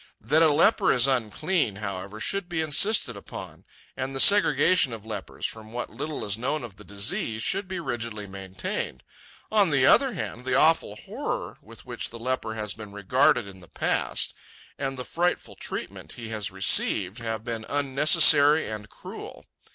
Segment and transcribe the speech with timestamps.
[0.19, 3.65] That a leper is unclean, however, should be insisted upon;
[3.95, 7.79] and the segregation of lepers, from what little is known of the disease, should be
[7.79, 9.03] rigidly maintained.
[9.51, 13.59] On the other hand, the awful horror with which the leper has been regarded in
[13.59, 14.33] the past,
[14.75, 19.45] and the frightful treatment he has received, have been unnecessary and cruel.